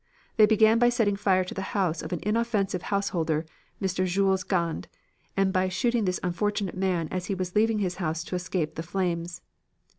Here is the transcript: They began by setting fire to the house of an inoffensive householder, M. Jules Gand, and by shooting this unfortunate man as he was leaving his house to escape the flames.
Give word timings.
They 0.37 0.47
began 0.47 0.79
by 0.79 0.89
setting 0.89 1.15
fire 1.15 1.43
to 1.43 1.53
the 1.53 1.61
house 1.77 2.01
of 2.01 2.11
an 2.11 2.21
inoffensive 2.23 2.81
householder, 2.81 3.45
M. 3.79 3.87
Jules 4.07 4.43
Gand, 4.43 4.87
and 5.37 5.53
by 5.53 5.69
shooting 5.69 6.05
this 6.05 6.19
unfortunate 6.23 6.75
man 6.75 7.07
as 7.11 7.27
he 7.27 7.35
was 7.35 7.53
leaving 7.55 7.77
his 7.77 7.97
house 7.97 8.23
to 8.23 8.35
escape 8.35 8.73
the 8.73 8.81
flames. 8.81 9.41